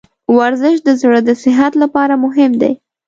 [0.37, 2.73] ورزش د زړه د صحت لپاره مهم دی.